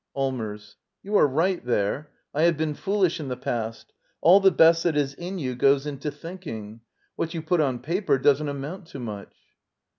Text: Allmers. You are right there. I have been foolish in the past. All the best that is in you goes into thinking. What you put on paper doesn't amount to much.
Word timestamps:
Allmers. 0.15 0.77
You 1.03 1.15
are 1.17 1.27
right 1.27 1.63
there. 1.63 2.09
I 2.33 2.41
have 2.41 2.57
been 2.57 2.73
foolish 2.73 3.19
in 3.19 3.27
the 3.27 3.37
past. 3.37 3.93
All 4.19 4.39
the 4.39 4.49
best 4.49 4.81
that 4.81 4.97
is 4.97 5.13
in 5.13 5.37
you 5.37 5.53
goes 5.53 5.85
into 5.85 6.09
thinking. 6.09 6.81
What 7.15 7.35
you 7.35 7.43
put 7.43 7.61
on 7.61 7.77
paper 7.77 8.17
doesn't 8.17 8.49
amount 8.49 8.87
to 8.87 8.99
much. 8.99 9.35